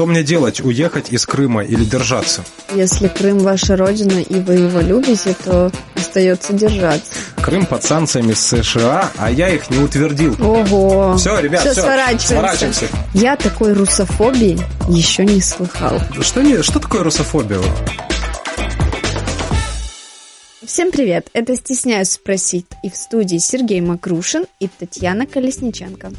Что 0.00 0.06
мне 0.06 0.22
делать? 0.22 0.62
Уехать 0.62 1.12
из 1.12 1.26
Крыма 1.26 1.62
или 1.62 1.84
держаться? 1.84 2.42
Если 2.74 3.06
Крым 3.06 3.40
ваша 3.40 3.76
родина 3.76 4.20
и 4.22 4.40
вы 4.40 4.54
его 4.54 4.80
любите, 4.80 5.36
то 5.44 5.70
остается 5.94 6.54
держаться. 6.54 7.12
Крым 7.42 7.66
под 7.66 7.84
санкциями 7.84 8.32
США, 8.32 9.10
а 9.18 9.30
я 9.30 9.50
их 9.50 9.68
не 9.68 9.76
утвердил. 9.76 10.34
Ого. 10.42 11.18
Все, 11.18 11.38
ребят, 11.38 11.60
все, 11.60 11.74
сворачиваемся. 11.74 12.28
сворачиваемся. 12.28 12.86
Я 13.12 13.36
такой 13.36 13.74
русофобии 13.74 14.58
еще 14.88 15.26
не 15.26 15.42
слыхал. 15.42 16.00
Что, 16.22 16.40
не, 16.40 16.62
что 16.62 16.78
такое 16.78 17.02
русофобия? 17.02 17.60
Всем 20.64 20.92
привет! 20.92 21.28
Это 21.34 21.54
«Стесняюсь 21.56 22.12
спросить» 22.12 22.64
и 22.82 22.88
в 22.88 22.96
студии 22.96 23.36
Сергей 23.36 23.82
Макрушин 23.82 24.46
и 24.60 24.68
Татьяна 24.68 25.26
Колесниченко. 25.26 26.10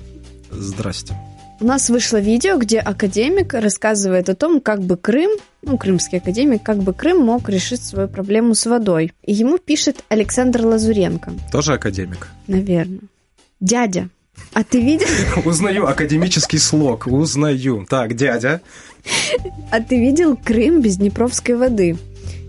Здрасте. 0.52 1.16
У 1.62 1.66
нас 1.66 1.92
вышло 1.92 2.18
видео, 2.18 2.58
где 2.58 2.80
академик 2.80 3.54
рассказывает 3.54 4.30
о 4.30 4.36
том, 4.36 4.62
как 4.62 4.82
бы 4.82 4.98
Крым, 4.98 5.30
ну, 5.62 5.78
крымский 5.78 6.18
академик, 6.18 6.64
как 6.64 6.80
бы 6.80 6.92
Крым 6.92 7.20
мог 7.20 7.48
решить 7.50 7.84
свою 7.84 8.08
проблему 8.08 8.56
с 8.56 8.66
водой. 8.66 9.14
И 9.24 9.32
ему 9.32 9.60
пишет 9.60 10.04
Александр 10.10 10.66
Лазуренко. 10.66 11.34
Тоже 11.52 11.74
академик? 11.74 12.30
Наверное. 12.48 13.02
Дядя, 13.60 14.10
а 14.54 14.64
ты 14.64 14.82
видел... 14.82 15.06
Узнаю 15.46 15.86
академический 15.86 16.58
слог, 16.58 17.06
узнаю. 17.06 17.86
Так, 17.88 18.16
дядя. 18.16 18.62
А 19.70 19.82
ты 19.82 20.00
видел 20.00 20.36
Крым 20.36 20.82
без 20.82 20.98
Днепровской 20.98 21.54
воды? 21.54 21.96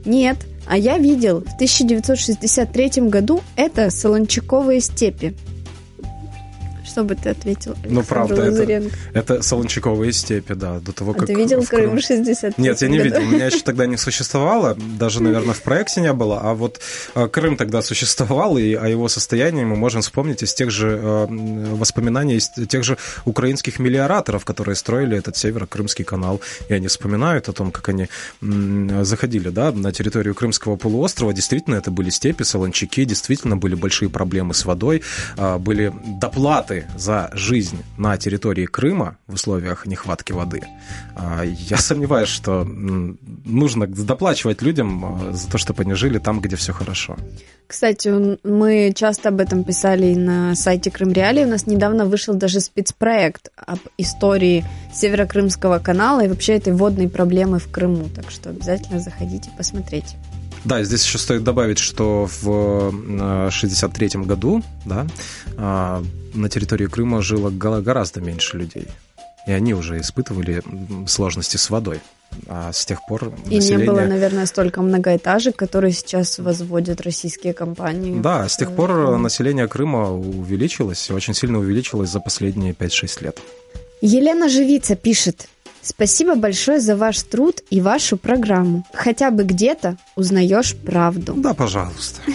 Нет, 0.07 0.39
а 0.67 0.79
я 0.79 0.97
видел 0.97 1.41
в 1.41 1.55
1963 1.57 3.09
году 3.11 3.43
это 3.57 3.91
Солончаковые 3.91 4.81
степи. 4.81 5.35
Что 6.93 7.05
бы 7.05 7.15
ты 7.15 7.31
ответил, 7.31 7.71
Александр 7.71 7.95
Ну, 7.95 8.03
правда, 8.03 8.35
это, 8.35 8.51
Лазаренко? 8.51 8.97
это 9.15 9.43
Солончаковые 9.43 10.13
степи, 10.13 10.53
да, 10.53 10.79
до 10.79 10.93
того, 10.93 11.13
А 11.13 11.15
как... 11.15 11.27
ты 11.27 11.35
видел 11.35 11.63
в 11.63 11.69
Крым 11.69 11.97
в 11.97 12.03
60 12.03 12.59
Нет, 12.59 12.83
я 12.83 12.89
не 12.89 12.99
видел, 12.99 13.23
меня 13.23 13.47
еще 13.47 13.61
тогда 13.61 13.87
не 13.87 13.97
существовало, 13.97 14.77
даже, 14.99 15.23
наверное, 15.23 15.55
в 15.55 15.63
проекте 15.63 16.03
не 16.03 16.13
было, 16.13 16.41
а 16.43 16.53
вот 16.53 16.81
э, 17.15 17.29
Крым 17.29 17.57
тогда 17.57 17.81
существовал, 17.81 18.59
и 18.59 18.75
о 18.75 18.87
его 18.89 19.09
состоянии 19.09 19.65
мы 19.65 19.75
можем 19.75 20.03
вспомнить 20.03 20.43
из 20.43 20.53
тех 20.53 20.71
же 20.71 21.01
э, 21.03 21.27
воспоминаний, 21.77 22.37
из 22.37 22.51
тех 22.69 22.85
же 22.85 22.99
украинских 23.25 23.79
мелиораторов, 23.79 24.45
которые 24.45 24.77
строили 24.77 25.17
этот 25.17 25.35
северо-крымский 25.39 26.05
канал, 26.05 26.43
и 26.69 26.75
они 26.75 26.89
вспоминают 26.89 27.49
о 27.49 27.55
том, 27.55 27.71
как 27.71 27.89
они 27.89 28.09
заходили, 28.43 29.49
да, 29.49 29.73
на 29.73 29.93
территорию 29.93 30.35
Крымского 30.35 30.77
полуострова, 30.77 31.33
действительно, 31.33 31.77
это 31.77 31.91
были 31.91 32.11
степи, 32.11 32.43
солончаки, 32.43 33.07
действительно 33.07 33.57
были 33.57 33.77
большие 33.77 34.11
проблемы 34.11 34.53
с 34.53 34.67
водой, 34.67 35.03
а, 35.39 35.59
были 35.59 35.91
доплаты 36.21 36.82
за 36.97 37.31
жизнь 37.33 37.79
на 37.99 38.17
территории 38.17 38.67
Крыма 38.67 39.17
в 39.27 39.35
условиях 39.35 39.87
нехватки 39.87 40.33
воды. 40.33 40.63
А, 41.15 41.43
Я 41.43 41.77
сомневаюсь, 41.79 42.29
что 42.29 42.65
нужно 42.65 43.87
доплачивать 43.87 44.63
людям 44.63 45.05
а, 45.05 45.33
за 45.33 45.51
то, 45.51 45.59
чтобы 45.59 45.83
они 45.83 45.95
жили 45.95 46.19
там, 46.19 46.41
где 46.41 46.57
все 46.57 46.73
хорошо. 46.73 47.17
Кстати, 47.67 48.39
мы 48.47 48.93
часто 48.95 49.31
об 49.31 49.41
этом 49.41 49.65
писали 49.65 50.07
и 50.07 50.17
на 50.17 50.55
сайте 50.55 50.91
Крым 50.91 51.13
Реалии. 51.13 51.45
У 51.45 51.49
нас 51.49 51.67
недавно 51.67 52.05
вышел 52.05 52.35
даже 52.35 52.61
спецпроект 52.61 53.51
об 53.57 53.79
истории 53.97 54.65
Северокрымского 54.93 55.79
канала 55.79 56.25
и 56.25 56.29
вообще 56.29 56.55
этой 56.55 56.75
водной 56.75 57.09
проблемы 57.09 57.59
в 57.59 57.71
Крыму. 57.71 58.09
Так 58.15 58.31
что 58.31 58.51
обязательно 58.51 59.01
заходите 59.01 59.51
посмотреть. 59.57 60.17
Да, 60.65 60.83
здесь 60.85 61.05
еще 61.05 61.19
стоит 61.19 61.43
добавить, 61.45 61.79
что 61.79 62.29
в 62.43 62.89
1963 62.89 64.23
году 64.25 64.63
да, 64.85 65.07
а, 65.57 66.03
на 66.35 66.49
территории 66.49 66.87
Крыма 66.87 67.21
жило 67.23 67.51
гора- 67.51 67.81
гораздо 67.81 68.21
меньше 68.21 68.57
людей. 68.59 68.87
И 69.47 69.51
они 69.51 69.75
уже 69.75 70.01
испытывали 70.01 70.63
сложности 71.09 71.57
с 71.57 71.69
водой. 71.69 72.01
А 72.47 72.73
с 72.73 72.87
тех 72.87 73.01
пор 73.09 73.33
И 73.51 73.57
население... 73.57 73.79
не 73.79 73.85
было, 73.93 74.01
наверное, 74.03 74.47
столько 74.47 74.81
многоэтажек, 74.83 75.57
которые 75.57 75.93
сейчас 75.93 76.39
возводят 76.39 77.01
российские 77.01 77.53
компании. 77.53 78.21
Да, 78.21 78.49
с 78.49 78.57
тех 78.57 78.71
Э, 78.71 78.75
пор 78.75 78.91
Крым. 78.93 79.23
население 79.23 79.67
Крыма 79.69 80.13
увеличилось, 80.13 81.11
очень 81.11 81.35
сильно 81.35 81.59
увеличилось 81.59 82.09
за 82.11 82.21
последние 82.21 82.73
5-6 82.73 83.23
лет. 83.25 83.39
Елена 84.01 84.49
Живица 84.49 84.95
пишет. 84.95 85.49
Спасибо 85.83 86.35
большое 86.37 86.81
за 86.81 86.97
ваш 86.97 87.21
труд 87.23 87.61
и 87.71 87.81
вашу 87.81 88.17
программу. 88.17 88.87
Хотя 88.95 89.31
бы 89.31 89.43
где-то 89.43 89.97
узнаешь 90.17 90.77
правду. 90.77 91.35
Да, 91.37 91.55
пожалуйста. 91.55 92.21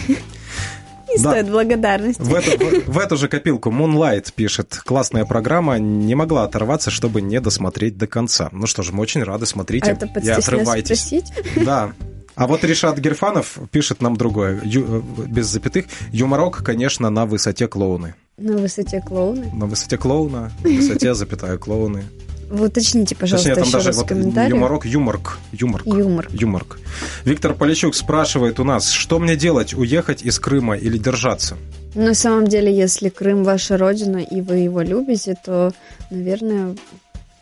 Не 1.09 1.23
Да. 1.23 1.31
стоит 1.31 1.49
благодарности. 1.49 2.21
В 2.21 2.33
эту, 2.35 2.51
в- 2.65 2.87
в 2.95 2.99
эту 2.99 3.15
же 3.15 3.29
копилку 3.29 3.69
Moonlight 3.71 4.33
пишет. 4.35 4.77
Классная 4.85 5.23
программа, 5.23 5.79
не 5.79 6.15
могла 6.15 6.43
оторваться, 6.43 6.91
чтобы 6.91 7.21
не 7.21 7.39
досмотреть 7.39 7.97
до 7.97 8.07
конца. 8.07 8.49
Ну 8.51 8.67
что 8.67 8.83
ж, 8.83 8.91
мы 8.91 9.01
очень 9.03 9.23
рады, 9.23 9.43
А 9.43 9.47
смотрите 9.47 9.91
это 9.91 10.05
и 10.21 10.29
отрывайтесь. 10.29 10.99
спросить? 10.99 11.31
Да. 11.65 11.93
А 12.35 12.45
вот 12.45 12.63
Решат 12.65 12.99
Герфанов 12.99 13.57
пишет 13.71 14.01
нам 14.01 14.15
другое, 14.17 14.61
ю- 14.63 15.01
э, 15.17 15.23
без 15.27 15.47
запятых. 15.47 15.85
Юморок, 16.11 16.63
конечно, 16.63 17.09
на 17.09 17.25
высоте 17.25 17.67
клоуны. 17.67 18.13
На 18.37 18.57
высоте 18.57 19.01
клоуны. 19.01 19.49
На 19.55 19.65
высоте 19.65 19.97
клоуна, 19.97 20.51
на 20.63 20.69
высоте, 20.69 21.15
запятая, 21.15 21.57
клоуны. 21.57 22.03
Вы 22.49 22.67
уточните, 22.67 23.15
пожалуйста, 23.15 23.49
Точнее, 23.49 23.55
там 23.55 23.67
еще 23.67 23.77
даже 23.77 23.87
раз 23.89 23.97
вот 23.97 24.11
юморок, 24.49 24.85
юморк, 24.85 25.37
юморк. 25.51 25.85
Юмор. 25.85 26.27
Юморк. 26.31 26.79
Виктор 27.25 27.53
Полищук 27.53 27.93
спрашивает 27.93 28.59
у 28.59 28.63
нас, 28.63 28.89
что 28.89 29.19
мне 29.19 29.35
делать, 29.35 29.73
уехать 29.73 30.23
из 30.23 30.39
Крыма 30.39 30.77
или 30.77 30.97
держаться? 30.97 31.57
На 31.93 32.13
самом 32.13 32.47
деле, 32.47 32.73
если 32.73 33.09
Крым 33.09 33.43
ваша 33.43 33.77
родина 33.77 34.17
и 34.17 34.41
вы 34.41 34.57
его 34.57 34.81
любите, 34.81 35.35
то, 35.43 35.73
наверное, 36.09 36.75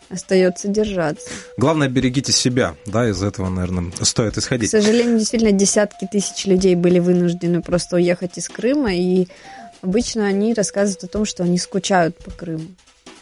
остается 0.10 0.70
держаться. 0.70 1.28
Главное, 1.58 1.88
берегите 1.88 2.32
себя, 2.32 2.76
да, 2.86 3.08
из 3.10 3.22
этого, 3.22 3.50
наверное, 3.50 3.92
стоит 4.02 4.36
К 4.36 4.38
исходить. 4.40 4.72
сожалению, 4.72 5.20
действительно, 5.20 5.52
десятки 5.52 6.08
тысяч 6.12 6.46
людей 6.46 6.76
были 6.76 7.00
вынуждены 7.00 7.62
просто 7.62 7.98
уехать 7.98 8.38
из 8.38 8.50
Крыма, 8.50 8.94
и 8.96 9.28
обычно 9.82 10.26
они 10.26 10.54
рассказывают 10.54 11.04
о 11.04 11.08
том, 11.08 11.26
что 11.26 11.44
они 11.44 11.58
скучают 11.58 12.18
по 12.18 12.32
Крыму. 12.32 12.66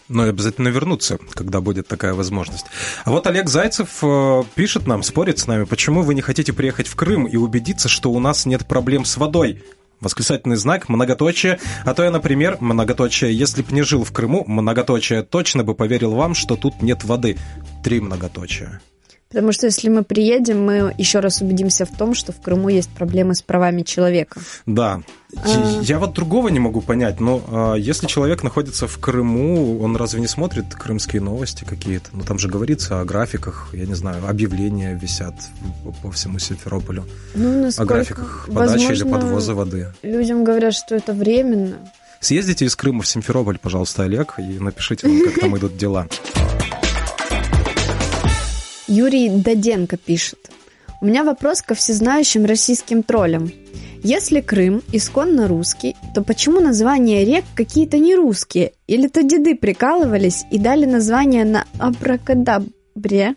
Но 0.09 0.23
обязательно 0.23 0.67
вернуться, 0.67 1.17
когда 1.31 1.61
будет 1.61 1.87
такая 1.87 2.13
возможность. 2.13 2.65
А 3.05 3.11
вот 3.11 3.25
Олег 3.27 3.49
Зайцев 3.49 3.99
э, 4.01 4.43
пишет 4.55 4.85
нам, 4.85 5.01
спорит 5.01 5.39
с 5.39 5.47
нами, 5.47 5.63
почему 5.63 6.01
вы 6.01 6.13
не 6.13 6.21
хотите 6.21 6.51
приехать 6.53 6.87
в 6.87 6.95
Крым 6.95 7.25
и 7.25 7.37
убедиться, 7.37 7.87
что 7.87 8.11
у 8.11 8.19
нас 8.19 8.45
нет 8.45 8.67
проблем 8.67 9.05
с 9.05 9.17
водой? 9.17 9.63
Восклицательный 10.01 10.57
знак, 10.57 10.89
многоточие. 10.89 11.59
А 11.85 11.93
то 11.93 12.03
я, 12.03 12.11
например, 12.11 12.57
многоточие, 12.59 13.33
если 13.37 13.61
б 13.61 13.71
не 13.71 13.83
жил 13.83 14.03
в 14.03 14.11
Крыму, 14.11 14.43
многоточие, 14.45 15.23
точно 15.23 15.63
бы 15.63 15.75
поверил 15.75 16.11
вам, 16.11 16.35
что 16.35 16.57
тут 16.57 16.81
нет 16.81 17.05
воды. 17.05 17.37
Три 17.83 18.01
многоточия. 18.01 18.81
Потому 19.33 19.51
что 19.51 19.65
если 19.65 19.89
мы 19.89 20.03
приедем, 20.03 20.63
мы 20.63 20.93
еще 20.97 21.19
раз 21.19 21.41
убедимся 21.41 21.85
в 21.85 21.89
том, 21.89 22.13
что 22.13 22.31
в 22.31 22.39
Крыму 22.39 22.69
есть 22.69 22.89
проблемы 22.91 23.33
с 23.33 23.41
правами 23.41 23.81
человека. 23.81 24.39
Да. 24.67 25.01
А. 25.35 25.81
Я 25.81 25.97
вот 25.97 26.13
другого 26.13 26.49
не 26.49 26.59
могу 26.59 26.81
понять, 26.81 27.19
но 27.19 27.41
а, 27.47 27.73
если 27.73 28.05
человек 28.05 28.43
находится 28.43 28.85
в 28.85 28.99
Крыму, 28.99 29.81
он 29.81 29.95
разве 29.95 30.21
не 30.21 30.27
смотрит 30.27 30.65
крымские 30.75 31.23
новости 31.23 31.63
какие-то? 31.63 32.09
Ну 32.13 32.23
там 32.23 32.37
же 32.37 32.47
говорится 32.47 33.01
о 33.01 33.05
графиках, 33.05 33.69
я 33.73 33.87
не 33.87 33.95
знаю, 33.95 34.23
объявления 34.27 34.93
висят 34.93 35.33
по- 36.03 36.11
всему 36.11 36.37
Симферополю, 36.37 37.05
Ну, 37.33 37.71
о 37.75 37.85
графиках 37.85 38.47
подачи 38.53 38.83
или 38.83 39.01
возможно, 39.01 39.19
подвоза 39.19 39.55
воды. 39.55 39.87
Людям 40.03 40.43
говорят, 40.43 40.75
что 40.75 40.93
это 40.93 41.13
временно. 41.13 41.77
Съездите 42.19 42.65
из 42.65 42.75
Крыма 42.75 43.01
в 43.01 43.07
Симферополь, 43.07 43.57
пожалуйста, 43.57 44.03
Олег, 44.03 44.35
и 44.37 44.59
напишите 44.59 45.07
нам, 45.07 45.25
как 45.25 45.39
там 45.39 45.57
идут 45.57 45.75
дела. 45.75 46.07
Юрий 48.95 49.27
Даденко 49.27 49.97
пишет. 49.97 50.51
У 51.01 51.07
меня 51.07 51.23
вопрос 51.23 51.63
ко 51.63 51.73
всезнающим 51.73 52.45
российским 52.45 53.01
троллям. 53.01 53.51
Если 54.03 54.39
Крым 54.39 54.83
исконно 54.91 55.47
русский, 55.47 55.95
то 56.13 56.21
почему 56.23 56.59
названия 56.59 57.25
рек 57.25 57.43
какие-то 57.55 57.97
не 57.97 58.13
русские? 58.13 58.73
Или 58.85 59.07
то 59.07 59.23
деды 59.23 59.55
прикалывались 59.55 60.45
и 60.51 60.59
дали 60.59 60.85
название 60.85 61.43
на 61.43 61.65
абракадабре, 61.79 63.33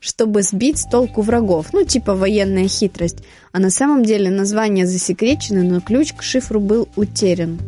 чтобы 0.00 0.42
сбить 0.42 0.78
с 0.78 0.88
толку 0.88 1.22
врагов, 1.22 1.68
ну 1.72 1.84
типа 1.84 2.16
военная 2.16 2.66
хитрость. 2.66 3.18
А 3.52 3.60
на 3.60 3.70
самом 3.70 4.04
деле 4.04 4.28
названия 4.28 4.88
засекречены, 4.88 5.62
но 5.62 5.80
ключ 5.80 6.14
к 6.14 6.22
шифру 6.24 6.58
был 6.58 6.88
утерян. 6.96 7.60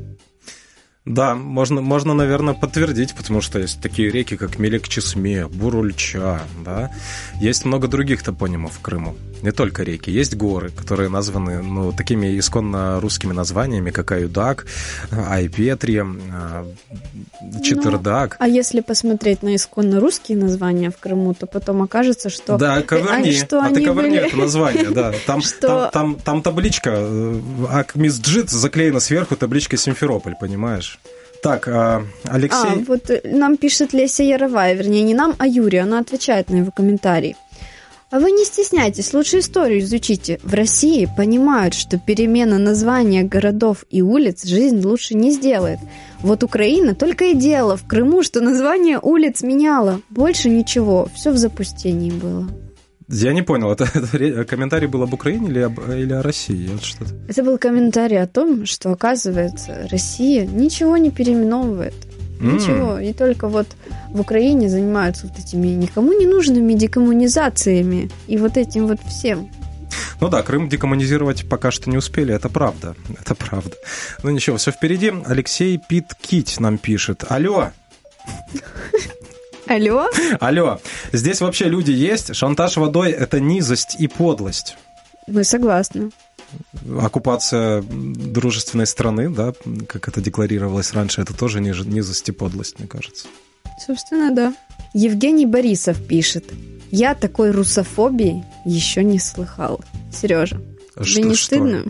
Да, 1.08 1.34
можно, 1.34 1.80
можно, 1.80 2.12
наверное, 2.12 2.52
подтвердить, 2.52 3.14
потому 3.14 3.40
что 3.40 3.58
есть 3.58 3.80
такие 3.80 4.10
реки, 4.10 4.36
как 4.36 4.58
Мелек-Чесме, 4.58 5.48
Бурульча, 5.48 6.42
да. 6.62 6.90
Есть 7.40 7.64
много 7.64 7.88
других 7.88 8.22
топонимов 8.22 8.78
Крыму. 8.80 9.16
Не 9.42 9.52
только 9.52 9.82
реки. 9.82 10.10
Есть 10.10 10.34
горы, 10.36 10.70
которые 10.70 11.08
названы 11.08 11.62
ну, 11.62 11.92
такими 11.92 12.38
исконно 12.38 13.00
русскими 13.00 13.32
названиями, 13.32 13.90
как 13.90 14.12
Аюдак, 14.12 14.66
Айпетри, 15.10 15.98
а, 15.98 16.66
Читердак. 17.62 18.36
А 18.38 18.48
если 18.48 18.80
посмотреть 18.80 19.42
на 19.42 19.54
исконно 19.54 20.00
русские 20.00 20.38
названия 20.38 20.90
в 20.90 20.98
Крыму, 20.98 21.34
то 21.34 21.46
потом 21.46 21.82
окажется, 21.82 22.30
что... 22.30 22.56
Да, 22.56 22.82
ковырни. 22.82 23.30
а, 23.30 23.32
что 23.32 23.60
а 23.60 23.68
ты 23.68 23.76
они 23.76 23.86
ковырни 23.86 24.10
были- 24.10 24.26
это 24.26 24.36
название, 24.36 24.90
да. 24.90 25.12
Там, 25.26 25.40
Что- 25.40 25.90
там, 25.92 26.14
там, 26.14 26.16
там 26.16 26.42
табличка, 26.42 26.90
э, 26.94 27.40
Акмисджит 27.70 28.50
заклеена 28.50 29.00
сверху 29.00 29.36
табличкой 29.36 29.78
Симферополь, 29.78 30.34
понимаешь? 30.40 30.98
Так, 31.42 31.68
а, 31.68 32.04
Алексей... 32.24 32.58
А, 32.58 32.74
вот 32.86 33.10
нам 33.24 33.56
пишет 33.56 33.92
Леся 33.92 34.24
Яровая, 34.24 34.74
вернее, 34.74 35.02
не 35.02 35.14
нам, 35.14 35.34
а 35.38 35.46
Юрий, 35.46 35.78
она 35.78 36.00
отвечает 36.00 36.50
на 36.50 36.56
его 36.56 36.72
комментарий. 36.72 37.36
А 38.10 38.20
вы 38.20 38.30
не 38.30 38.44
стесняйтесь, 38.44 39.12
лучше 39.12 39.40
историю 39.40 39.80
изучите. 39.80 40.40
В 40.42 40.54
России 40.54 41.06
понимают, 41.14 41.74
что 41.74 41.98
перемена 41.98 42.58
названия 42.58 43.22
городов 43.22 43.84
и 43.90 44.00
улиц 44.00 44.44
жизнь 44.44 44.80
лучше 44.80 45.14
не 45.14 45.30
сделает. 45.30 45.78
Вот 46.20 46.42
Украина 46.42 46.94
только 46.94 47.26
и 47.26 47.34
делала 47.34 47.76
в 47.76 47.86
Крыму, 47.86 48.22
что 48.22 48.40
название 48.40 48.98
улиц 48.98 49.42
меняла. 49.42 50.00
Больше 50.08 50.48
ничего, 50.48 51.10
все 51.14 51.32
в 51.32 51.36
запустении 51.36 52.10
было. 52.10 52.48
Я 53.08 53.34
не 53.34 53.42
понял, 53.42 53.70
это, 53.70 53.84
это 53.94 54.44
комментарий 54.46 54.86
был 54.86 55.02
об 55.02 55.12
Украине 55.12 55.48
или, 55.48 55.60
об, 55.60 55.78
или 55.90 56.12
о 56.12 56.22
России? 56.22 56.68
Вот 56.68 56.82
что-то. 56.82 57.14
Это 57.28 57.42
был 57.42 57.58
комментарий 57.58 58.20
о 58.22 58.26
том, 58.26 58.64
что, 58.64 58.90
оказывается, 58.90 59.86
Россия 59.90 60.46
ничего 60.46 60.96
не 60.96 61.10
переименовывает. 61.10 61.94
Ничего. 62.40 62.98
И 62.98 63.12
только 63.12 63.48
вот 63.48 63.66
в 64.10 64.20
Украине 64.20 64.68
занимаются 64.68 65.26
вот 65.26 65.38
этими 65.38 65.68
никому 65.68 66.12
не 66.12 66.26
нужными 66.26 66.74
декоммунизациями 66.74 68.10
и 68.26 68.36
вот 68.36 68.56
этим 68.56 68.86
вот 68.86 69.00
всем. 69.08 69.50
Ну 70.20 70.28
да, 70.28 70.42
Крым 70.42 70.68
декоммунизировать 70.68 71.48
пока 71.48 71.70
что 71.70 71.90
не 71.90 71.96
успели, 71.96 72.34
это 72.34 72.48
правда, 72.48 72.94
это 73.20 73.34
правда. 73.34 73.76
Ну 74.22 74.30
ничего, 74.30 74.56
все 74.56 74.72
впереди. 74.72 75.12
Алексей 75.26 75.78
Пит 75.78 76.14
Кить 76.20 76.60
нам 76.60 76.78
пишет. 76.78 77.24
Алло! 77.28 77.70
Алло? 79.66 80.08
Алло. 80.40 80.80
Здесь 81.12 81.40
вообще 81.40 81.66
люди 81.66 81.90
есть. 81.90 82.34
Шантаж 82.34 82.78
водой– 82.78 83.10
это 83.12 83.38
низость 83.38 83.96
и 83.98 84.08
подлость. 84.08 84.76
Мы 85.26 85.44
согласны. 85.44 86.10
Оккупация 87.00 87.82
дружественной 87.82 88.86
страны, 88.86 89.28
да, 89.28 89.52
как 89.86 90.08
это 90.08 90.20
декларировалось 90.20 90.92
раньше, 90.92 91.20
это 91.20 91.34
тоже 91.34 91.60
низость 91.60 92.28
и 92.28 92.32
подлость, 92.32 92.78
мне 92.78 92.88
кажется. 92.88 93.26
Собственно, 93.84 94.34
да. 94.34 94.54
Евгений 94.94 95.46
Борисов 95.46 96.04
пишет. 96.06 96.44
Я 96.90 97.14
такой 97.14 97.50
русофобии 97.50 98.44
еще 98.64 99.04
не 99.04 99.18
слыхал. 99.18 99.80
Сережа, 100.12 100.60
что, 101.02 101.20
не 101.20 101.34
что? 101.34 101.44
стыдно? 101.44 101.84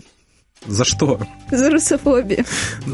За 0.67 0.83
что? 0.83 1.19
За 1.51 1.69
русофобию. 1.69 2.45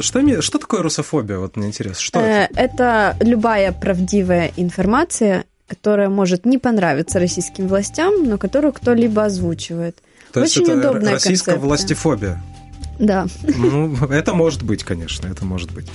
Что, 0.02 0.42
что 0.42 0.60
такое 0.60 0.82
русофобия? 0.84 1.40
Вот 1.40 1.58
мне 1.58 1.68
интересно. 1.68 2.02
Что 2.02 2.20
э, 2.20 2.48
это? 2.54 2.60
это 2.60 3.18
любая 3.22 3.72
правдивая 3.72 4.52
информация, 4.56 5.46
которая 5.68 6.10
может 6.10 6.46
не 6.46 6.60
понравиться 6.60 7.20
российским 7.20 7.68
властям, 7.68 8.30
но 8.30 8.38
которую 8.38 8.72
кто-либо 8.72 9.26
озвучивает. 9.26 9.98
То 10.36 10.42
Очень 10.42 10.64
есть 10.64 10.74
это 10.74 10.92
российская 10.92 11.54
концепция. 11.54 11.58
властифобия? 11.60 12.44
Да. 13.00 13.26
Ну, 13.44 13.96
это 14.08 14.34
может 14.34 14.64
быть, 14.64 14.84
конечно, 14.84 15.28
это 15.28 15.46
может 15.46 15.72
быть. 15.72 15.88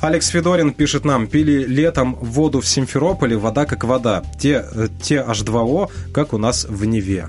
Алекс 0.00 0.28
Федорин 0.28 0.72
пишет 0.72 1.04
нам, 1.04 1.26
пили 1.26 1.64
летом 1.64 2.14
воду 2.14 2.60
в 2.60 2.68
Симферополе, 2.68 3.36
вода 3.36 3.66
как 3.66 3.82
вода. 3.82 4.22
Те, 4.38 4.64
э, 4.72 4.86
те 5.02 5.24
H2O, 5.28 5.90
как 6.14 6.32
у 6.34 6.38
нас 6.38 6.64
в 6.64 6.84
Неве. 6.84 7.26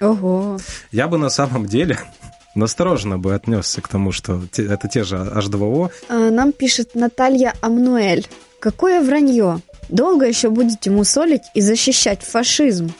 Ого. 0.00 0.58
Я 0.90 1.06
бы 1.06 1.16
на 1.16 1.30
самом 1.30 1.66
деле 1.66 2.00
настороженно 2.56 3.20
бы 3.20 3.36
отнесся 3.36 3.80
к 3.80 3.86
тому, 3.86 4.10
что 4.10 4.42
это 4.56 4.88
те 4.88 5.04
же 5.04 5.14
H2O. 5.14 5.92
А, 6.08 6.30
нам 6.30 6.50
пишет 6.50 6.96
Наталья 6.96 7.54
Амнуэль. 7.60 8.26
Какое 8.58 9.00
вранье? 9.00 9.60
Долго 9.88 10.26
еще 10.26 10.50
будете 10.50 10.90
мусолить 10.90 11.42
и 11.54 11.60
защищать 11.60 12.24
фашизм? 12.24 12.92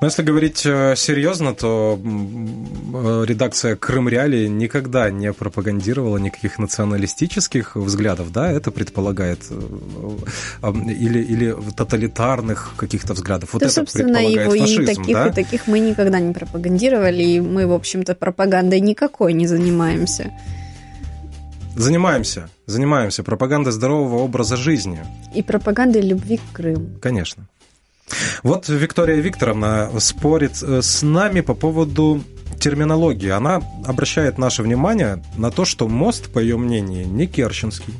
Но 0.00 0.06
если 0.06 0.22
говорить 0.22 0.64
э, 0.64 0.94
серьезно, 0.96 1.54
то 1.54 1.98
э, 1.98 3.24
редакция 3.26 3.76
Крым 3.76 4.08
Реалии 4.08 4.46
никогда 4.46 5.10
не 5.10 5.32
пропагандировала 5.32 6.18
никаких 6.18 6.58
националистических 6.58 7.76
взглядов, 7.76 8.32
да, 8.32 8.50
это 8.50 8.70
предполагает 8.70 9.40
э, 9.50 10.72
или, 10.72 11.20
или 11.20 11.56
тоталитарных 11.76 12.74
каких-то 12.76 13.14
взглядов. 13.14 13.52
Вот 13.52 13.60
да, 13.60 13.66
это 13.66 13.74
собственно, 13.74 14.18
его 14.18 14.50
фашизм, 14.50 14.82
и 14.82 14.86
таких, 14.86 15.14
да? 15.14 15.28
и 15.28 15.32
таких 15.32 15.66
мы 15.66 15.80
никогда 15.80 16.20
не 16.20 16.32
пропагандировали, 16.32 17.22
и 17.22 17.40
мы, 17.40 17.66
в 17.66 17.72
общем-то, 17.72 18.14
пропагандой 18.14 18.80
никакой 18.80 19.32
не 19.32 19.46
занимаемся. 19.46 20.32
Занимаемся, 21.76 22.48
занимаемся 22.64 23.22
пропагандой 23.22 23.70
здорового 23.70 24.22
образа 24.22 24.56
жизни. 24.56 25.04
И 25.34 25.42
пропагандой 25.42 26.00
любви 26.00 26.38
к 26.38 26.56
Крыму. 26.56 26.98
Конечно. 27.02 27.46
Вот 28.42 28.68
Виктория 28.68 29.16
Викторовна 29.16 29.90
спорит 29.98 30.62
э, 30.62 30.82
с 30.82 31.02
нами 31.02 31.40
по 31.40 31.54
поводу 31.54 32.22
терминологии. 32.58 33.28
Она 33.28 33.62
обращает 33.84 34.38
наше 34.38 34.62
внимание 34.62 35.22
на 35.36 35.50
то, 35.50 35.64
что 35.64 35.88
мост, 35.88 36.32
по 36.32 36.38
ее 36.38 36.56
мнению, 36.56 37.08
не 37.08 37.26
Керченский. 37.26 37.94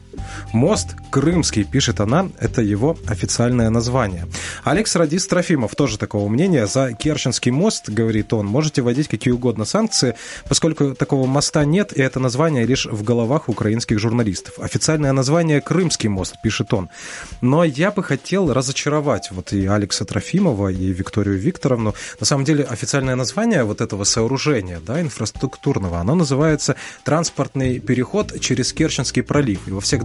Мост 0.52 0.96
Крымский, 1.10 1.64
пишет 1.64 2.00
она, 2.00 2.28
это 2.38 2.62
его 2.62 2.96
официальное 3.06 3.70
название. 3.70 4.26
Алекс 4.64 4.94
Радис 4.96 5.26
Трофимов 5.26 5.74
тоже 5.74 5.98
такого 5.98 6.28
мнения. 6.28 6.66
За 6.66 6.92
Керченский 6.92 7.50
мост, 7.50 7.88
говорит 7.88 8.32
он, 8.32 8.46
можете 8.46 8.82
вводить 8.82 9.08
какие 9.08 9.32
угодно 9.32 9.64
санкции, 9.64 10.14
поскольку 10.48 10.94
такого 10.94 11.26
моста 11.26 11.64
нет, 11.64 11.96
и 11.96 12.02
это 12.02 12.20
название 12.20 12.66
лишь 12.66 12.86
в 12.86 13.02
головах 13.02 13.48
украинских 13.48 13.98
журналистов. 13.98 14.58
Официальное 14.58 15.12
название 15.12 15.60
Крымский 15.60 16.08
мост, 16.08 16.36
пишет 16.42 16.72
он. 16.72 16.88
Но 17.40 17.64
я 17.64 17.90
бы 17.90 18.02
хотел 18.02 18.52
разочаровать 18.52 19.30
вот 19.30 19.52
и 19.52 19.66
Алекса 19.66 20.04
Трофимова, 20.04 20.68
и 20.68 20.92
Викторию 20.92 21.38
Викторовну. 21.38 21.94
На 22.20 22.26
самом 22.26 22.44
деле 22.44 22.64
официальное 22.64 23.16
название 23.16 23.64
вот 23.64 23.80
этого 23.80 24.04
сооружения, 24.04 24.80
да, 24.84 25.00
инфраструктурного, 25.00 25.98
оно 25.98 26.14
называется 26.14 26.76
«Транспортный 27.04 27.78
переход 27.80 28.40
через 28.40 28.72
Керченский 28.72 29.22
пролив». 29.22 29.68
И 29.68 29.70
во 29.70 29.80
всех 29.80 30.04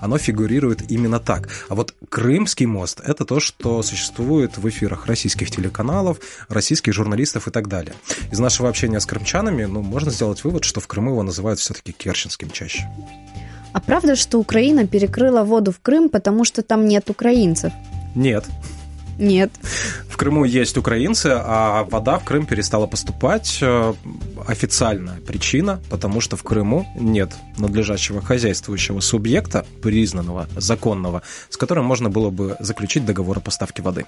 оно 0.00 0.18
фигурирует 0.18 0.90
именно 0.90 1.20
так. 1.20 1.48
А 1.68 1.74
вот 1.74 1.94
Крымский 2.08 2.66
мост– 2.66 3.00
это 3.04 3.24
то, 3.24 3.40
что 3.40 3.82
существует 3.82 4.58
в 4.58 4.68
эфирах 4.68 5.06
российских 5.06 5.50
телеканалов, 5.50 6.18
российских 6.48 6.92
журналистов 6.92 7.48
и 7.48 7.50
так 7.50 7.68
далее. 7.68 7.94
Из 8.32 8.38
нашего 8.38 8.68
общения 8.68 9.00
с 9.00 9.06
крымчанами 9.06 9.64
ну, 9.64 9.82
можно 9.82 10.10
сделать 10.10 10.44
вывод, 10.44 10.64
что 10.64 10.80
в 10.80 10.86
Крыму 10.86 11.12
его 11.12 11.22
называют 11.22 11.60
все-таки 11.60 11.92
Керченским 11.92 12.50
чаще. 12.50 12.88
А 13.72 13.80
правда, 13.80 14.16
что 14.16 14.38
Украина 14.38 14.86
перекрыла 14.86 15.44
воду 15.44 15.70
в 15.72 15.80
Крым, 15.80 16.08
потому 16.08 16.44
что 16.44 16.62
там 16.62 16.86
нет 16.86 17.08
украинцев? 17.08 17.72
Нет. 18.14 18.44
Нет. 19.20 19.52
В 20.08 20.16
Крыму 20.16 20.44
есть 20.44 20.76
украинцы, 20.78 21.26
а 21.32 21.84
вода 21.84 22.18
в 22.18 22.24
Крым 22.24 22.46
перестала 22.46 22.86
поступать. 22.86 23.58
Э, 23.60 23.94
официальная 24.46 25.20
причина, 25.20 25.80
потому 25.90 26.20
что 26.20 26.36
в 26.36 26.42
Крыму 26.42 26.86
нет 26.98 27.30
надлежащего 27.58 28.22
хозяйствующего 28.22 29.00
субъекта, 29.00 29.66
признанного, 29.82 30.48
законного, 30.56 31.22
с 31.50 31.56
которым 31.56 31.84
можно 31.84 32.08
было 32.08 32.30
бы 32.30 32.56
заключить 32.60 33.04
договор 33.04 33.38
о 33.38 33.40
поставке 33.40 33.82
воды. 33.82 34.06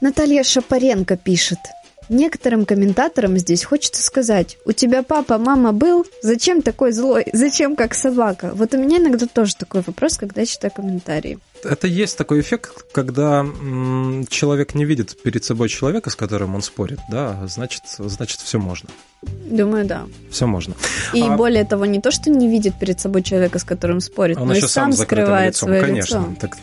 Наталья 0.00 0.44
Шапаренко 0.44 1.16
пишет. 1.16 1.58
Некоторым 2.08 2.66
комментаторам 2.66 3.38
здесь 3.38 3.64
хочется 3.64 4.02
сказать, 4.02 4.58
у 4.64 4.72
тебя 4.72 5.02
папа, 5.02 5.38
мама 5.38 5.72
был, 5.72 6.06
зачем 6.22 6.62
такой 6.62 6.92
злой, 6.92 7.26
зачем 7.32 7.76
как 7.76 7.94
собака? 7.94 8.52
Вот 8.54 8.74
у 8.74 8.78
меня 8.78 8.98
иногда 8.98 9.26
тоже 9.26 9.56
такой 9.56 9.82
вопрос, 9.86 10.16
когда 10.18 10.44
читаю 10.44 10.72
комментарии. 10.74 11.38
Это 11.62 11.86
есть 11.86 12.18
такой 12.18 12.40
эффект, 12.40 12.84
когда 12.92 13.40
м, 13.40 14.26
человек 14.28 14.74
не 14.74 14.84
видит 14.84 15.20
перед 15.22 15.44
собой 15.44 15.68
человека, 15.68 16.10
с 16.10 16.16
которым 16.16 16.54
он 16.54 16.62
спорит, 16.62 17.00
да, 17.10 17.46
значит, 17.46 17.82
значит 17.98 18.40
все 18.40 18.58
можно. 18.58 18.90
Думаю, 19.22 19.86
да. 19.86 20.06
Все 20.30 20.46
можно. 20.46 20.74
И 21.14 21.22
а... 21.22 21.36
более 21.36 21.64
того, 21.64 21.86
не 21.86 22.00
то, 22.00 22.10
что 22.10 22.30
не 22.30 22.48
видит 22.48 22.78
перед 22.78 23.00
собой 23.00 23.22
человека, 23.22 23.58
с 23.58 23.64
которым 23.64 24.00
спорит, 24.00 24.36
он 24.36 24.48
но 24.48 24.54
еще 24.54 24.66
и 24.66 24.68
сам 24.68 24.92
скрывает 24.92 25.54
лицом, 25.54 25.68
свое 25.68 25.80
конечно. 25.80 26.18
лицо. 26.18 26.36
Так, 26.40 26.56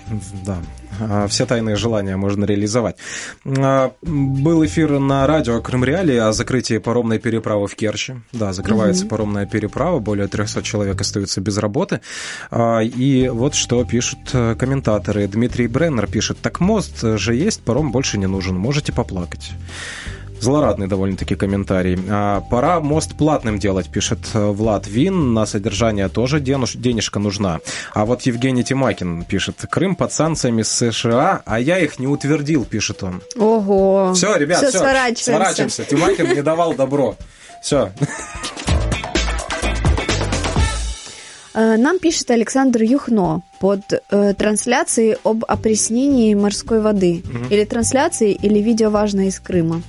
да. 0.45 0.57
А, 1.09 1.27
все 1.27 1.45
тайные 1.45 1.75
желания 1.75 2.17
можно 2.17 2.45
реализовать. 2.45 2.95
А, 3.45 3.93
был 4.01 4.63
эфир 4.65 4.99
на 4.99 5.25
радио 5.25 5.61
Крым 5.61 5.83
Реалии 5.83 6.17
о 6.17 6.31
закрытии 6.31 6.77
паромной 6.77 7.19
переправы 7.19 7.67
в 7.67 7.75
Керчи. 7.75 8.15
Да, 8.31 8.53
закрывается 8.53 9.03
угу. 9.03 9.09
паромная 9.09 9.45
переправа, 9.45 9.99
более 9.99 10.27
300 10.27 10.61
человек 10.63 11.01
остаются 11.01 11.41
без 11.41 11.57
работы. 11.57 12.01
А, 12.49 12.79
и 12.79 13.29
вот 13.29 13.55
что 13.55 13.83
пишут 13.83 14.19
э, 14.33 14.55
комментаторы. 14.57 15.27
Дмитрий 15.27 15.67
Бреннер 15.67 16.07
пишет, 16.07 16.37
так 16.41 16.59
мост 16.59 17.01
же 17.01 17.35
есть, 17.35 17.61
паром 17.63 17.91
больше 17.91 18.17
не 18.17 18.27
нужен, 18.27 18.55
можете 18.55 18.91
поплакать. 18.91 19.51
Злорадный 20.41 20.87
довольно-таки 20.87 21.35
комментарий. 21.35 21.99
А, 22.09 22.41
пора 22.41 22.79
мост 22.79 23.15
платным 23.15 23.59
делать, 23.59 23.89
пишет 23.89 24.19
э, 24.33 24.47
Влад 24.47 24.87
Вин. 24.87 25.33
На 25.33 25.45
содержание 25.45 26.09
тоже 26.09 26.39
денежка 26.39 27.19
нужна. 27.19 27.59
А 27.93 28.05
вот 28.05 28.23
Евгений 28.23 28.63
Тимакин 28.63 29.23
пишет. 29.23 29.57
Крым 29.69 29.95
под 29.95 30.11
санкциями 30.11 30.63
США, 30.63 31.43
а 31.45 31.59
я 31.59 31.77
их 31.79 31.99
не 31.99 32.07
утвердил, 32.07 32.65
пишет 32.65 33.03
он. 33.03 33.21
Ого. 33.37 34.13
Все, 34.15 34.35
ребят, 34.35 34.57
все, 34.57 34.69
все 34.69 34.79
сворачиваемся. 34.79 35.23
сворачиваемся. 35.23 35.83
Тимакин 35.85 36.33
не 36.33 36.41
давал 36.41 36.73
добро. 36.73 37.15
Все. 37.61 37.91
Э, 41.53 41.75
нам 41.77 41.99
пишет 41.99 42.31
Александр 42.31 42.81
Юхно 42.81 43.41
под 43.59 43.81
э, 44.09 44.33
трансляцией 44.33 45.17
об 45.23 45.43
опреснении 45.47 46.33
морской 46.33 46.79
воды. 46.79 47.23
Угу. 47.25 47.53
Или 47.53 47.65
трансляцией, 47.65 48.33
или 48.33 48.59
видео 48.59 48.89
важное 48.89 49.27
из 49.27 49.39
Крыма. 49.39 49.81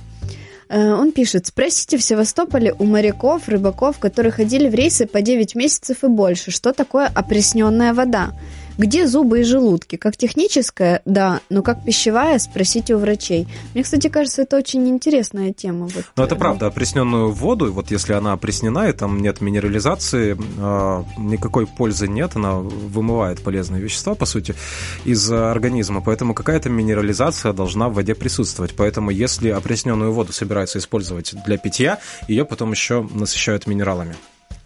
Э, 0.73 0.93
он 0.93 1.11
пишет, 1.11 1.45
спросите 1.45 1.97
в 1.97 2.03
Севастополе 2.03 2.73
у 2.79 2.85
моряков, 2.85 3.47
рыбаков, 3.47 3.99
которые 3.99 4.31
ходили 4.31 4.67
в 4.67 4.73
рейсы 4.73 5.05
по 5.05 5.21
9 5.21 5.53
месяцев 5.53 6.03
и 6.03 6.07
больше, 6.07 6.49
что 6.49 6.73
такое 6.73 7.11
опресненная 7.13 7.93
вода. 7.93 8.31
Где 8.77 9.07
зубы 9.07 9.41
и 9.41 9.43
желудки? 9.43 9.97
Как 9.97 10.17
техническая, 10.17 11.01
да, 11.05 11.41
но 11.49 11.61
как 11.61 11.83
пищевая, 11.85 12.39
спросите 12.39 12.95
у 12.95 12.97
врачей. 12.97 13.47
Мне, 13.73 13.83
кстати, 13.83 14.07
кажется, 14.07 14.41
это 14.43 14.57
очень 14.57 14.87
интересная 14.89 15.53
тема. 15.53 15.85
Вот. 15.85 16.05
Но 16.15 16.23
это 16.23 16.35
правда, 16.35 16.67
опресненную 16.67 17.31
воду, 17.31 17.71
вот 17.71 17.91
если 17.91 18.13
она 18.13 18.33
опреснена, 18.33 18.89
и 18.89 18.93
там 18.93 19.21
нет 19.21 19.41
минерализации, 19.41 20.37
а, 20.57 21.05
никакой 21.17 21.67
пользы 21.67 22.07
нет, 22.07 22.35
она 22.35 22.55
вымывает 22.55 23.41
полезные 23.41 23.81
вещества, 23.81 24.15
по 24.15 24.25
сути, 24.25 24.55
из 25.05 25.31
организма, 25.31 26.01
поэтому 26.01 26.33
какая-то 26.33 26.69
минерализация 26.69 27.53
должна 27.53 27.89
в 27.89 27.93
воде 27.93 28.15
присутствовать. 28.15 28.75
Поэтому 28.75 29.11
если 29.11 29.49
опресненную 29.49 30.11
воду 30.13 30.33
собираются 30.33 30.79
использовать 30.79 31.35
для 31.45 31.57
питья, 31.57 31.99
ее 32.27 32.45
потом 32.45 32.71
еще 32.71 33.07
насыщают 33.13 33.67
минералами. 33.67 34.15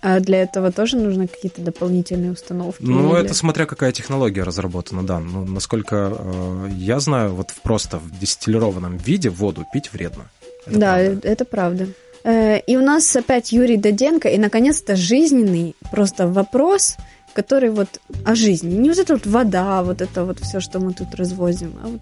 А 0.01 0.19
для 0.19 0.43
этого 0.43 0.71
тоже 0.71 0.97
нужны 0.97 1.27
какие-то 1.27 1.61
дополнительные 1.61 2.31
установки? 2.31 2.81
Ну, 2.81 3.15
или... 3.15 3.25
это 3.25 3.33
смотря 3.33 3.65
какая 3.65 3.91
технология 3.91 4.43
разработана, 4.43 5.05
да. 5.05 5.19
Ну, 5.19 5.45
насколько 5.45 6.13
э, 6.17 6.69
я 6.77 6.99
знаю, 6.99 7.33
вот 7.33 7.47
просто 7.63 7.97
в 7.97 8.19
дистиллированном 8.19 8.97
виде 8.97 9.29
воду 9.29 9.65
пить 9.73 9.91
вредно. 9.91 10.29
Это 10.65 10.79
да, 10.79 10.95
правда. 10.97 11.27
это 11.27 11.45
правда. 11.45 11.87
Э, 12.23 12.59
и 12.59 12.77
у 12.77 12.81
нас 12.81 13.15
опять 13.15 13.51
Юрий 13.51 13.77
Доденко, 13.77 14.29
и, 14.29 14.37
наконец-то, 14.37 14.95
жизненный 14.95 15.75
просто 15.91 16.27
вопрос, 16.27 16.97
который 17.33 17.69
вот 17.69 17.99
о 18.23 18.35
жизни. 18.35 18.75
Не 18.75 18.89
вот 18.89 18.99
эта 18.99 19.13
вот 19.13 19.25
вода, 19.25 19.81
вот 19.83 20.01
это 20.01 20.25
вот 20.25 20.39
все, 20.39 20.59
что 20.59 20.79
мы 20.79 20.93
тут 20.93 21.15
развозим, 21.15 21.73
а 21.83 21.87
вот 21.87 22.01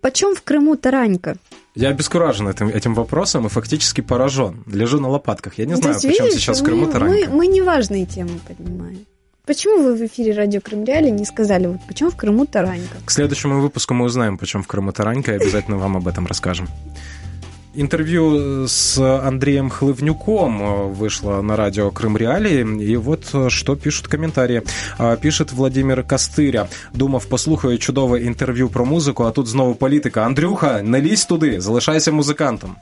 Почем 0.00 0.34
в 0.34 0.42
Крыму 0.42 0.76
таранька? 0.76 1.36
Я 1.78 1.90
обескуражен 1.90 2.48
этим, 2.48 2.68
этим 2.70 2.92
вопросом 2.94 3.46
и 3.46 3.48
фактически 3.48 4.00
поражен. 4.00 4.64
Лежу 4.66 4.98
на 4.98 5.08
лопатках. 5.08 5.58
Я 5.58 5.64
не 5.64 5.76
знаю, 5.76 5.94
почему 5.94 6.26
видишь, 6.26 6.40
сейчас 6.40 6.60
в 6.60 6.64
Крыму 6.64 6.86
мы. 6.86 6.98
Мы, 6.98 7.28
мы 7.28 7.46
неважные 7.46 8.04
темы 8.04 8.40
поднимаем. 8.48 9.06
Почему 9.46 9.84
вы 9.84 9.94
в 9.94 10.04
эфире 10.04 10.34
радио 10.34 10.60
Крым 10.60 10.84
Реали 10.84 11.08
не 11.08 11.24
сказали, 11.24 11.68
вот 11.68 11.78
почему 11.86 12.10
в 12.10 12.16
Крыму 12.16 12.46
таранька? 12.46 12.96
К 13.06 13.10
следующему 13.12 13.60
выпуску 13.60 13.94
мы 13.94 14.06
узнаем, 14.06 14.38
почему 14.38 14.64
в 14.64 14.66
Крыму 14.66 14.92
таранька, 14.92 15.32
и 15.32 15.36
обязательно 15.36 15.78
вам 15.78 15.96
об 15.96 16.08
этом 16.08 16.26
расскажем. 16.26 16.68
Интервью 17.74 18.66
с 18.66 18.98
Андреем 18.98 19.68
Хлывнюком 19.68 20.62
э, 20.62 20.84
вышло 20.86 21.42
на 21.42 21.54
радио 21.54 21.90
Крым 21.90 22.16
Реалии. 22.16 22.82
И 22.82 22.96
вот 22.96 23.28
э, 23.34 23.48
что 23.50 23.76
пишут 23.76 24.08
комментарии. 24.08 24.62
А, 24.98 25.16
пишет 25.16 25.52
Владимир 25.52 26.02
Костыря. 26.02 26.68
Думав, 26.94 27.26
послухаю 27.26 27.78
чудове 27.78 28.26
интерв'ю 28.26 28.68
про 28.68 28.84
музыку, 28.84 29.24
а 29.24 29.32
тут 29.32 29.46
знову 29.46 29.74
політика. 29.74 30.24
Андрюха, 30.24 30.82
не 30.82 31.00
лізь 31.00 31.24
туди, 31.26 31.60
залишайся 31.60 32.12
музикантом. 32.12 32.76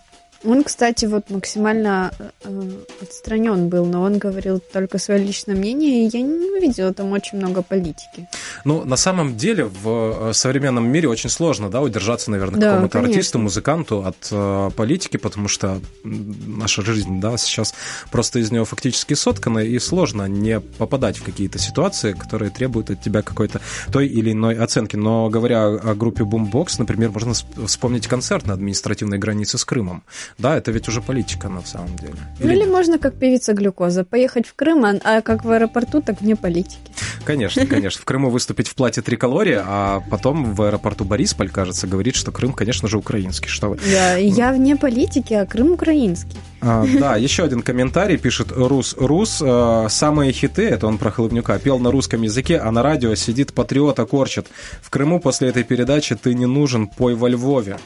Он, 0.47 0.63
кстати, 0.63 1.07
вот 1.07 1.31
максимально 1.31 2.13
э, 2.45 2.71
отстранен 3.03 3.69
был, 3.69 3.85
но 3.85 4.03
он 4.03 4.19
говорил 4.19 4.61
только 4.61 4.99
свое 4.99 5.21
личное 5.21 5.57
мнение, 5.57 6.07
и 6.07 6.17
я 6.17 6.23
не 6.23 6.51
увидела 6.57 6.95
там 6.95 7.13
очень 7.13 7.39
много 7.39 7.63
политики. 7.63 8.29
Ну, 8.65 8.85
на 8.85 8.97
самом 8.97 9.37
деле, 9.37 9.65
в 9.65 10.31
э, 10.31 10.33
современном 10.33 10.89
мире 10.89 11.09
очень 11.09 11.31
сложно, 11.31 11.69
да, 11.69 11.83
удержаться, 11.83 12.31
наверное, 12.31 12.61
да, 12.61 12.71
какому-то 12.71 12.93
конечно. 12.93 13.17
артисту, 13.17 13.39
музыканту 13.39 14.05
от 14.05 14.29
э, 14.31 14.71
политики, 14.77 15.17
потому 15.17 15.49
что 15.49 15.81
наша 16.05 16.83
жизнь, 16.83 17.21
да, 17.21 17.37
сейчас 17.37 17.75
просто 18.13 18.39
из 18.39 18.53
нее 18.53 18.65
фактически 18.65 19.15
соткана, 19.15 19.59
и 19.59 19.79
сложно 19.81 20.29
не 20.29 20.61
попадать 20.61 21.19
в 21.19 21.25
какие-то 21.25 21.59
ситуации, 21.59 22.13
которые 22.13 22.51
требуют 22.51 22.91
от 22.91 23.03
тебя 23.03 23.23
какой-то 23.23 23.61
той 23.91 24.07
или 24.07 24.31
иной 24.31 24.57
оценки. 24.57 24.95
Но 24.95 25.29
говоря 25.29 25.67
о 25.67 25.95
группе 25.95 26.23
Boombox, 26.23 26.77
например, 26.79 27.11
можно 27.11 27.33
вспомнить 27.67 28.07
концерт 28.07 28.47
на 28.47 28.55
административной 28.55 29.19
границе 29.19 29.59
с 29.59 29.65
Крымом. 29.65 30.05
Да, 30.39 30.57
это 30.57 30.71
ведь 30.71 30.87
уже 30.87 31.01
политика 31.01 31.49
на 31.49 31.63
самом 31.63 31.97
деле. 31.97 32.15
Или, 32.39 32.47
ну, 32.47 32.53
или 32.53 32.71
можно 32.71 32.99
как 32.99 33.15
певица 33.15 33.55
глюкоза, 33.55 34.05
поехать 34.05 34.47
в 34.47 34.55
Крым, 34.55 34.85
а, 34.85 34.99
а 35.03 35.23
как 35.23 35.45
в 35.45 35.51
аэропорту, 35.51 36.03
так 36.03 36.21
вне 36.21 36.37
политики. 36.37 36.77
Конечно, 37.25 37.65
конечно. 37.67 38.03
В 38.03 38.05
Крыму 38.05 38.29
выступить 38.29 38.69
в 38.69 38.75
платье 38.75 39.03
триколоре, 39.03 39.63
а 39.65 40.03
потом 40.11 40.55
в 40.55 40.61
аэропорту 40.63 41.07
Борисполь, 41.07 41.49
кажется, 41.49 41.87
говорит, 41.87 42.17
что 42.17 42.33
Крым, 42.33 42.53
конечно 42.53 42.87
же, 42.87 42.99
украинский. 42.99 43.49
Что 43.49 43.71
вы... 43.71 43.79
Да, 43.91 44.17
я 44.17 44.53
вне 44.53 44.77
политики, 44.77 45.33
а 45.33 45.47
Крым 45.47 45.73
украинский. 45.73 46.39
А, 46.61 46.85
да, 47.01 47.17
еще 47.17 47.45
один 47.45 47.63
комментарий 47.63 48.19
пишет 48.19 48.49
Рус 48.53 48.95
Рус. 48.99 49.43
А, 49.43 49.89
самые 49.89 50.33
хиты, 50.33 50.69
это 50.69 50.87
он 50.87 50.99
про 50.99 51.11
Хлыбнюка, 51.11 51.59
пел 51.59 51.79
на 51.79 51.91
русском 51.91 52.21
языке, 52.21 52.59
а 52.59 52.71
на 52.71 52.83
радио 52.83 53.15
сидит 53.15 53.55
патриота 53.55 54.05
корчит. 54.05 54.49
В 54.83 54.91
Крыму 54.91 55.19
после 55.19 55.49
этой 55.49 55.65
передачи 55.65 56.15
ты 56.15 56.35
не 56.35 56.47
нужен, 56.47 56.89
пой 56.89 57.15
во 57.15 57.29
Львове. 57.31 57.79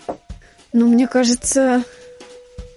Ну, 0.73 0.89
мне 0.89 1.09
кажется, 1.09 1.83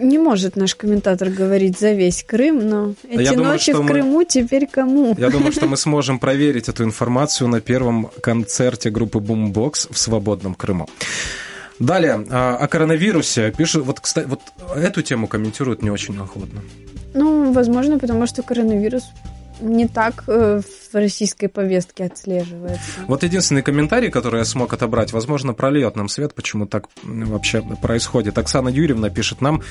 не 0.04 0.18
может 0.18 0.56
наш 0.56 0.74
комментатор 0.74 1.30
говорить 1.30 1.78
за 1.78 1.92
весь 1.92 2.22
Крым, 2.22 2.68
но 2.68 2.94
эти 3.08 3.22
Я 3.22 3.32
ночи 3.32 3.72
думаю, 3.72 3.88
в 3.88 3.92
Крыму 3.92 4.18
мы... 4.18 4.24
теперь 4.24 4.66
кому? 4.66 5.14
Я 5.18 5.30
думаю, 5.30 5.52
что 5.52 5.66
мы 5.66 5.76
сможем 5.76 6.18
проверить 6.18 6.68
эту 6.68 6.84
информацию 6.84 7.48
на 7.48 7.60
первом 7.60 8.10
концерте 8.20 8.90
группы 8.90 9.18
Boombox 9.18 9.92
в 9.92 9.98
свободном 9.98 10.54
Крыму. 10.54 10.88
Далее, 11.80 12.24
а, 12.30 12.56
о 12.56 12.68
коронавирусе 12.68 13.52
пишут, 13.56 13.84
вот, 13.84 14.00
кстати, 14.00 14.26
вот 14.26 14.40
эту 14.76 15.02
тему 15.02 15.26
комментируют 15.26 15.82
не 15.82 15.90
очень 15.90 16.16
охотно. 16.16 16.62
Ну, 17.14 17.52
возможно, 17.52 17.98
потому 17.98 18.26
что 18.26 18.42
коронавирус 18.42 19.04
не 19.60 19.86
так 19.86 20.24
э, 20.26 20.60
в 20.60 20.94
российской 20.94 21.48
повестке 21.48 22.04
отслеживается. 22.04 23.00
Вот 23.06 23.22
единственный 23.22 23.62
комментарий, 23.62 24.10
который 24.10 24.38
я 24.38 24.44
смог 24.44 24.72
отобрать, 24.72 25.12
возможно, 25.12 25.54
прольет 25.54 25.96
нам 25.96 26.08
свет, 26.08 26.34
почему 26.34 26.66
так 26.66 26.88
вообще 27.02 27.62
происходит. 27.62 28.38
Оксана 28.38 28.68
Юрьевна 28.68 29.10
пишет 29.10 29.40
нам 29.40 29.62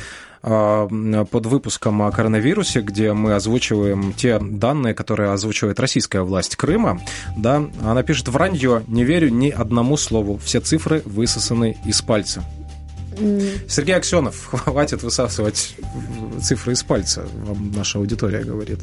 э, 0.41 1.25
под 1.29 1.45
выпуском 1.45 2.01
о 2.01 2.11
коронавирусе, 2.11 2.81
где 2.81 3.13
мы 3.13 3.35
озвучиваем 3.35 4.13
те 4.13 4.39
данные, 4.39 4.93
которые 4.93 5.31
озвучивает 5.31 5.79
российская 5.79 6.21
власть 6.21 6.55
Крыма. 6.55 7.01
Да, 7.37 7.63
она 7.83 8.03
пишет 8.03 8.27
«Вранье, 8.27 8.83
не 8.87 9.03
верю 9.03 9.29
ни 9.29 9.49
одному 9.49 9.97
слову, 9.97 10.37
все 10.37 10.59
цифры 10.59 11.01
высосаны 11.05 11.77
из 11.85 12.01
пальца». 12.01 12.43
Сергей 13.67 13.95
Аксенов, 13.95 14.47
хватит 14.51 15.03
высасывать 15.03 15.75
цифры 16.41 16.73
из 16.73 16.83
пальца, 16.83 17.25
вам 17.35 17.71
наша 17.75 17.99
аудитория 17.99 18.43
говорит. 18.43 18.79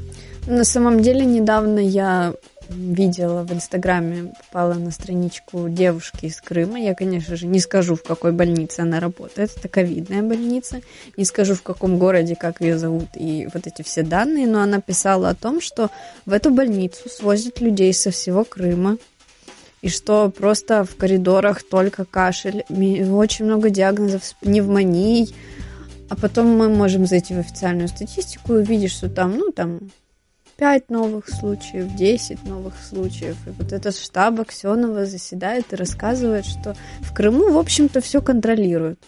На 0.46 0.64
самом 0.64 1.00
деле, 1.00 1.24
недавно 1.24 1.78
я 1.78 2.34
видела 2.70 3.42
в 3.42 3.52
Инстаграме, 3.52 4.32
попала 4.38 4.74
на 4.74 4.90
страничку 4.90 5.68
девушки 5.68 6.26
из 6.26 6.40
Крыма. 6.40 6.78
Я, 6.78 6.94
конечно 6.94 7.36
же, 7.36 7.46
не 7.46 7.58
скажу, 7.58 7.96
в 7.96 8.02
какой 8.02 8.32
больнице 8.32 8.80
она 8.80 9.00
работает. 9.00 9.52
Это 9.56 9.68
ковидная 9.68 10.22
больница. 10.22 10.80
Не 11.16 11.24
скажу, 11.24 11.54
в 11.54 11.62
каком 11.62 11.98
городе, 11.98 12.36
как 12.36 12.60
ее 12.60 12.78
зовут 12.78 13.08
и 13.14 13.48
вот 13.52 13.66
эти 13.66 13.82
все 13.82 14.02
данные. 14.02 14.46
Но 14.46 14.62
она 14.62 14.80
писала 14.80 15.30
о 15.30 15.34
том, 15.34 15.60
что 15.60 15.90
в 16.26 16.32
эту 16.32 16.50
больницу 16.50 17.08
свозят 17.08 17.60
людей 17.60 17.92
со 17.92 18.10
всего 18.10 18.44
Крыма. 18.44 18.98
И 19.82 19.88
что 19.88 20.30
просто 20.30 20.84
в 20.84 20.94
коридорах 20.96 21.62
только 21.62 22.04
кашель. 22.04 22.64
Очень 22.68 23.46
много 23.46 23.70
диагнозов 23.70 24.24
с 24.24 24.34
пневмонией. 24.34 25.34
А 26.08 26.16
потом 26.16 26.48
мы 26.56 26.68
можем 26.68 27.06
зайти 27.06 27.34
в 27.34 27.38
официальную 27.38 27.88
статистику 27.88 28.54
и 28.54 28.58
увидеть, 28.58 28.90
что 28.90 29.08
там, 29.08 29.36
ну, 29.36 29.52
там 29.52 29.80
5 30.60 30.90
новых 30.90 31.26
случаев, 31.30 31.96
10 31.96 32.44
новых 32.44 32.74
случаев. 32.86 33.36
И 33.46 33.50
вот 33.50 33.72
этот 33.72 33.96
штаб 33.96 34.40
Аксенова 34.40 35.06
заседает 35.06 35.72
и 35.72 35.76
рассказывает, 35.76 36.44
что 36.44 36.76
в 37.00 37.14
Крыму, 37.14 37.50
в 37.50 37.58
общем-то, 37.58 38.02
все 38.02 38.20
контролируют. 38.20 39.00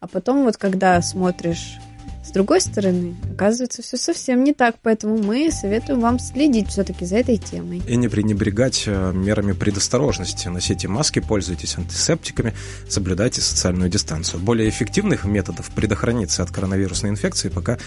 А 0.00 0.06
потом 0.06 0.44
вот 0.44 0.58
когда 0.58 1.00
смотришь 1.00 1.78
с 2.22 2.30
другой 2.30 2.60
стороны, 2.60 3.16
оказывается, 3.32 3.80
все 3.80 3.96
совсем 3.96 4.44
не 4.44 4.52
так, 4.52 4.76
поэтому 4.82 5.16
мы 5.16 5.50
советуем 5.50 6.00
вам 6.00 6.18
следить 6.18 6.68
все-таки 6.68 7.06
за 7.06 7.16
этой 7.16 7.38
темой. 7.38 7.80
И 7.88 7.96
не 7.96 8.08
пренебрегать 8.08 8.84
э, 8.86 9.12
мерами 9.14 9.52
предосторожности. 9.52 10.48
Носите 10.48 10.88
маски, 10.88 11.20
пользуйтесь 11.20 11.78
антисептиками, 11.78 12.52
соблюдайте 12.86 13.40
социальную 13.40 13.88
дистанцию. 13.88 14.40
Более 14.40 14.68
эффективных 14.68 15.24
методов 15.24 15.70
предохраниться 15.70 16.42
от 16.42 16.50
коронавирусной 16.50 17.12
инфекции 17.12 17.48
пока 17.48 17.78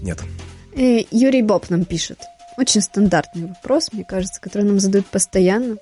нет. 0.00 0.20
И 0.74 1.06
Юрий 1.10 1.42
Боб 1.42 1.68
нам 1.68 1.84
пишет. 1.84 2.18
Очень 2.56 2.82
стандартный 2.82 3.46
вопрос, 3.46 3.92
мне 3.92 4.04
кажется, 4.04 4.40
который 4.40 4.64
нам 4.64 4.78
задают 4.78 5.06
постоянно. 5.06 5.76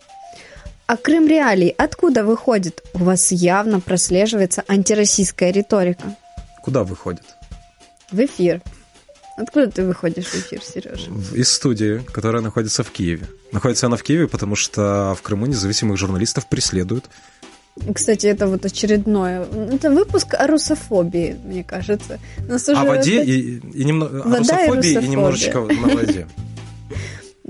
А 0.86 0.96
Крым 0.96 1.28
реалий 1.28 1.68
откуда 1.68 2.24
выходит? 2.24 2.82
У 2.94 3.04
вас 3.04 3.30
явно 3.32 3.80
прослеживается 3.80 4.64
антироссийская 4.66 5.52
риторика. 5.52 6.16
Куда 6.62 6.84
выходит? 6.84 7.24
В 8.10 8.18
эфир. 8.18 8.60
Откуда 9.36 9.70
ты 9.70 9.84
выходишь 9.84 10.26
в 10.26 10.34
эфир, 10.34 10.60
Сережа? 10.62 11.10
Из 11.34 11.48
студии, 11.48 11.98
которая 12.12 12.42
находится 12.42 12.82
в 12.82 12.90
Киеве. 12.90 13.26
Находится 13.52 13.86
она 13.86 13.96
в 13.96 14.02
Киеве, 14.02 14.28
потому 14.28 14.56
что 14.56 15.14
в 15.16 15.22
Крыму 15.22 15.46
независимых 15.46 15.96
журналистов 15.96 16.46
преследуют. 16.46 17.06
Кстати, 17.94 18.26
это 18.26 18.46
вот 18.46 18.64
очередное. 18.64 19.46
Это 19.72 19.90
выпуск 19.90 20.34
о 20.34 20.46
русофобии, 20.46 21.36
мне 21.44 21.64
кажется. 21.64 22.18
Нас 22.48 22.68
уже 22.68 22.80
о 22.80 22.84
воде 22.84 23.22
и, 23.22 23.58
и 23.58 23.84
немного 23.84 24.22
о 24.22 24.38
русофобии 24.38 24.90
и, 24.90 25.04
и 25.04 25.08
немножечко 25.08 25.60
на 25.60 25.94
воде. 25.94 26.26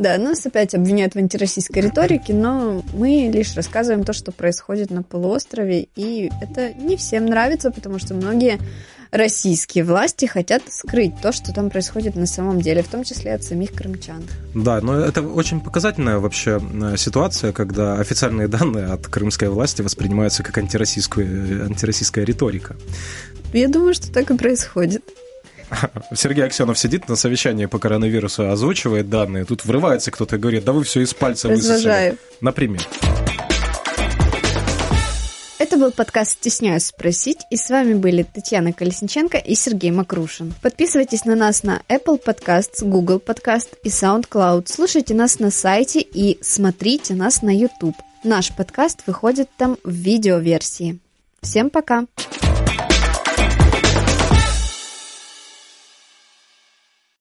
Да, 0.00 0.16
нас 0.16 0.46
опять 0.46 0.74
обвиняют 0.74 1.12
в 1.12 1.18
антироссийской 1.18 1.82
риторике, 1.82 2.32
но 2.32 2.82
мы 2.94 3.30
лишь 3.30 3.54
рассказываем 3.54 4.02
то, 4.02 4.14
что 4.14 4.32
происходит 4.32 4.90
на 4.90 5.02
полуострове, 5.02 5.88
и 5.94 6.30
это 6.40 6.72
не 6.72 6.96
всем 6.96 7.26
нравится, 7.26 7.70
потому 7.70 7.98
что 7.98 8.14
многие 8.14 8.58
российские 9.10 9.84
власти 9.84 10.24
хотят 10.24 10.62
скрыть 10.70 11.12
то, 11.20 11.32
что 11.32 11.52
там 11.52 11.68
происходит 11.68 12.16
на 12.16 12.24
самом 12.24 12.62
деле, 12.62 12.82
в 12.82 12.88
том 12.88 13.04
числе 13.04 13.34
от 13.34 13.44
самих 13.44 13.74
крымчан. 13.74 14.22
Да, 14.54 14.80
но 14.80 14.96
это 14.96 15.20
очень 15.20 15.60
показательная 15.60 16.16
вообще 16.16 16.58
э, 16.60 16.96
ситуация, 16.96 17.52
когда 17.52 17.98
официальные 17.98 18.48
данные 18.48 18.86
от 18.86 19.06
крымской 19.06 19.50
власти 19.50 19.82
воспринимаются 19.82 20.42
как 20.42 20.56
антироссийскую, 20.56 21.66
антироссийская 21.66 22.24
риторика. 22.24 22.74
Я 23.52 23.68
думаю, 23.68 23.92
что 23.92 24.10
так 24.10 24.30
и 24.30 24.36
происходит. 24.38 25.04
Сергей 26.14 26.44
Аксенов 26.44 26.78
сидит 26.78 27.08
на 27.08 27.16
совещании 27.16 27.66
по 27.66 27.78
коронавирусу, 27.78 28.50
озвучивает 28.50 29.08
данные, 29.08 29.44
тут 29.44 29.64
врывается 29.64 30.10
кто-то 30.10 30.36
и 30.36 30.38
говорит, 30.38 30.64
да 30.64 30.72
вы 30.72 30.84
все 30.84 31.00
из 31.00 31.14
пальца 31.14 31.48
Развожаю. 31.48 31.76
высосали. 31.76 32.18
Например. 32.40 32.80
Это 35.58 35.76
был 35.76 35.92
подкаст 35.92 36.32
«Стесняюсь 36.32 36.86
спросить», 36.86 37.40
и 37.50 37.56
с 37.56 37.68
вами 37.68 37.94
были 37.94 38.22
Татьяна 38.22 38.72
Колесниченко 38.72 39.36
и 39.36 39.54
Сергей 39.54 39.90
Макрушин. 39.90 40.54
Подписывайтесь 40.62 41.24
на 41.26 41.36
нас 41.36 41.62
на 41.62 41.82
Apple 41.88 42.20
Podcasts, 42.20 42.82
Google 42.82 43.22
Podcast 43.24 43.68
и 43.84 43.88
SoundCloud. 43.88 44.64
Слушайте 44.66 45.14
нас 45.14 45.38
на 45.38 45.50
сайте 45.50 46.00
и 46.00 46.38
смотрите 46.42 47.14
нас 47.14 47.42
на 47.42 47.54
YouTube. 47.54 47.96
Наш 48.24 48.52
подкаст 48.56 49.02
выходит 49.06 49.48
там 49.58 49.76
в 49.84 49.92
видеоверсии. 49.92 50.98
Всем 51.42 51.70
пока! 51.70 52.06
Пока! 52.16 52.49